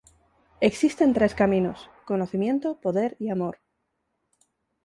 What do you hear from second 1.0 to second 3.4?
tres caminos: conocimiento, poder y